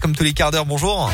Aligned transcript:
Comme 0.00 0.16
tous 0.16 0.24
les 0.24 0.32
quarts 0.32 0.50
d'heure. 0.50 0.66
Bonjour. 0.66 1.10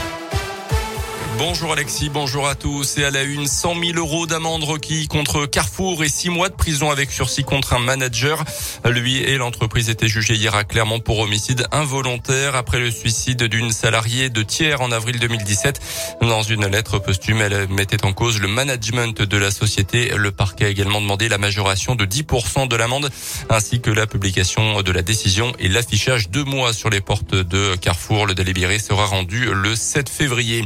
Bonjour 1.39 1.71
Alexis, 1.73 2.09
bonjour 2.09 2.49
à 2.49 2.55
tous. 2.55 2.97
Et 2.97 3.05
à 3.05 3.11
la 3.11 3.23
une, 3.23 3.47
100 3.47 3.75
000 3.79 3.99
euros 3.99 4.27
d'amende 4.27 4.65
requis 4.65 5.07
contre 5.07 5.45
Carrefour 5.45 6.03
et 6.03 6.09
6 6.09 6.31
mois 6.31 6.49
de 6.49 6.55
prison 6.55 6.91
avec 6.91 7.11
sursis 7.11 7.45
contre 7.45 7.75
un 7.75 7.79
manager. 7.79 8.43
Lui 8.87 9.19
et 9.19 9.37
l'entreprise 9.37 9.91
étaient 9.91 10.09
jugés 10.09 10.35
hier 10.35 10.55
à 10.55 10.65
Clermont 10.65 10.99
pour 10.99 11.19
homicide 11.19 11.67
involontaire 11.73 12.57
après 12.57 12.79
le 12.79 12.91
suicide 12.91 13.43
d'une 13.43 13.71
salariée 13.71 14.31
de 14.31 14.43
tiers 14.43 14.81
en 14.81 14.91
avril 14.91 15.19
2017. 15.19 15.79
Dans 16.23 16.43
une 16.43 16.67
lettre 16.69 16.99
posthume, 16.99 17.43
elle 17.43 17.69
mettait 17.69 18.07
en 18.07 18.15
cause 18.15 18.41
le 18.41 18.49
management 18.49 19.21
de 19.21 19.37
la 19.37 19.51
société. 19.51 20.13
Le 20.17 20.33
parquet 20.33 20.65
a 20.65 20.69
également 20.69 21.03
demandé 21.03 21.29
la 21.29 21.37
majoration 21.37 21.97
de 21.97 22.07
10% 22.07 22.67
de 22.67 22.77
l'amende 22.77 23.11
ainsi 23.51 23.83
que 23.83 23.91
la 23.91 24.07
publication 24.07 24.81
de 24.81 24.93
la 24.93 25.03
décision 25.03 25.53
et 25.59 25.69
l'affichage 25.69 26.31
deux 26.31 26.45
mois 26.45 26.73
sur 26.73 26.89
les 26.89 27.03
portes 27.03 27.35
de 27.35 27.77
Carrefour. 27.77 28.25
Le 28.27 28.35
délibéré 28.35 28.79
sera 28.79 29.05
rendu 29.05 29.51
le 29.53 29.77
7 29.77 30.09
février. 30.09 30.65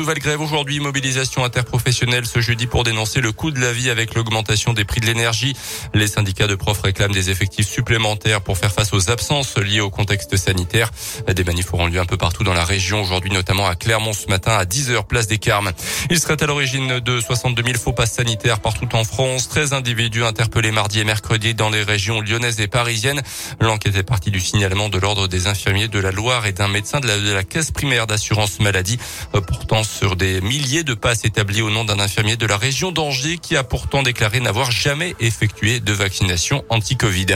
Nouvelle 0.00 0.18
grève 0.18 0.40
aujourd'hui, 0.40 0.80
mobilisation 0.80 1.44
interprofessionnelle 1.44 2.24
ce 2.24 2.40
jeudi 2.40 2.66
pour 2.66 2.84
dénoncer 2.84 3.20
le 3.20 3.32
coût 3.32 3.50
de 3.50 3.60
la 3.60 3.70
vie 3.70 3.90
avec 3.90 4.14
l'augmentation 4.14 4.72
des 4.72 4.86
prix 4.86 5.02
de 5.02 5.04
l'énergie. 5.04 5.54
Les 5.92 6.06
syndicats 6.06 6.46
de 6.46 6.54
profs 6.54 6.80
réclament 6.80 7.12
des 7.12 7.28
effectifs 7.28 7.68
supplémentaires 7.68 8.40
pour 8.40 8.56
faire 8.56 8.72
face 8.72 8.94
aux 8.94 9.10
absences 9.10 9.58
liées 9.58 9.80
au 9.80 9.90
contexte 9.90 10.38
sanitaire. 10.38 10.90
Des 11.28 11.44
manifs 11.44 11.74
auront 11.74 11.86
lieu 11.86 12.00
un 12.00 12.06
peu 12.06 12.16
partout 12.16 12.44
dans 12.44 12.54
la 12.54 12.64
région 12.64 13.02
aujourd'hui, 13.02 13.30
notamment 13.30 13.66
à 13.66 13.74
Clermont 13.74 14.14
ce 14.14 14.28
matin 14.28 14.52
à 14.52 14.64
10h, 14.64 15.06
place 15.06 15.26
des 15.26 15.36
Carmes. 15.36 15.70
Il 16.08 16.18
serait 16.18 16.42
à 16.42 16.46
l'origine 16.46 17.00
de 17.00 17.20
62 17.20 17.62
000 17.62 17.76
faux 17.76 17.92
passes 17.92 18.14
sanitaires 18.14 18.60
partout 18.60 18.88
en 18.94 19.04
France. 19.04 19.50
13 19.50 19.74
individus 19.74 20.24
interpellés 20.24 20.70
mardi 20.70 21.00
et 21.00 21.04
mercredi 21.04 21.52
dans 21.52 21.68
les 21.68 21.82
régions 21.82 22.22
lyonnaises 22.22 22.58
et 22.62 22.68
parisiennes. 22.68 23.20
L'enquête 23.60 23.96
est 23.96 24.02
partie 24.02 24.30
du 24.30 24.40
signalement 24.40 24.88
de 24.88 24.98
l'ordre 24.98 25.28
des 25.28 25.46
infirmiers 25.46 25.88
de 25.88 25.98
la 25.98 26.10
Loire 26.10 26.46
et 26.46 26.52
d'un 26.52 26.68
médecin 26.68 27.00
de 27.00 27.06
la, 27.06 27.18
de 27.18 27.32
la 27.32 27.44
caisse 27.44 27.70
primaire 27.70 28.06
d'assurance 28.06 28.60
maladie 28.60 28.98
portant 29.32 29.84
sur 29.90 30.16
des 30.16 30.40
milliers 30.40 30.84
de 30.84 30.94
passes 30.94 31.24
établis 31.24 31.62
au 31.62 31.70
nom 31.70 31.84
d'un 31.84 31.98
infirmier 31.98 32.36
de 32.36 32.46
la 32.46 32.56
région 32.56 32.92
d'Angers 32.92 33.38
qui 33.38 33.56
a 33.56 33.64
pourtant 33.64 34.02
déclaré 34.02 34.40
n'avoir 34.40 34.70
jamais 34.70 35.14
effectué 35.20 35.80
de 35.80 35.92
vaccination 35.92 36.64
anti-Covid. 36.68 37.26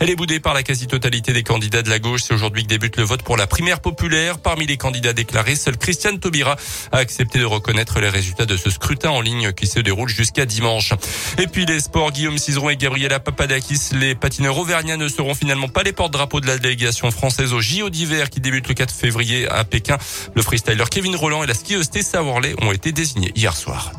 Elle 0.00 0.10
est 0.10 0.16
boudée 0.16 0.38
par 0.38 0.54
la 0.54 0.62
quasi-totalité 0.62 1.32
des 1.32 1.42
candidats 1.42 1.82
de 1.82 1.90
la 1.90 1.98
gauche. 1.98 2.22
C'est 2.24 2.34
aujourd'hui 2.34 2.62
que 2.64 2.68
débute 2.68 2.96
le 2.96 3.04
vote 3.04 3.22
pour 3.22 3.36
la 3.36 3.46
primaire 3.46 3.80
populaire. 3.80 4.38
Parmi 4.38 4.66
les 4.66 4.76
candidats 4.76 5.12
déclarés, 5.12 5.56
seul 5.56 5.76
Christiane 5.76 6.20
Taubira 6.20 6.56
a 6.92 6.98
accepté 6.98 7.38
de 7.38 7.44
reconnaître 7.44 8.00
les 8.00 8.08
résultats 8.08 8.46
de 8.46 8.56
ce 8.56 8.70
scrutin 8.70 9.10
en 9.10 9.20
ligne 9.20 9.52
qui 9.52 9.66
se 9.66 9.80
déroule 9.80 10.08
jusqu'à 10.08 10.44
dimanche. 10.44 10.92
Et 11.38 11.46
puis 11.46 11.66
les 11.66 11.80
sports, 11.80 12.12
Guillaume 12.12 12.38
Cizeron 12.38 12.70
et 12.70 12.76
Gabriela 12.76 13.20
Papadakis, 13.20 13.94
les 13.94 14.14
patineurs 14.14 14.58
auvergnats 14.58 14.96
ne 14.96 15.08
seront 15.08 15.34
finalement 15.34 15.68
pas 15.68 15.82
les 15.82 15.92
porte-drapeaux 15.92 16.40
de 16.40 16.46
la 16.46 16.58
délégation 16.58 17.10
française 17.10 17.52
au 17.52 17.60
JO 17.60 17.90
d'hiver 17.90 18.30
qui 18.30 18.40
débute 18.40 18.68
le 18.68 18.74
4 18.74 18.92
février 18.92 19.48
à 19.48 19.64
Pékin. 19.64 19.96
Le 20.34 20.42
freestyler 20.42 20.84
Kevin 20.90 21.16
Roland 21.16 21.42
et 21.42 21.46
la 21.46 21.54
skieuse 21.54 21.88
Tessa 21.92 22.22
Worley 22.22 22.54
ont 22.62 22.72
été 22.72 22.90
désignés 22.90 23.32
hier 23.36 23.54
soir. 23.54 23.92